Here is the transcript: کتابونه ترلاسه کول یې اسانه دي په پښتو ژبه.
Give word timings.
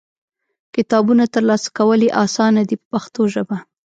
کتابونه 0.75 1.23
ترلاسه 1.33 1.67
کول 1.77 1.99
یې 2.07 2.11
اسانه 2.23 2.61
دي 2.69 2.75
په 2.81 2.85
پښتو 2.91 3.21
ژبه. 3.33 3.57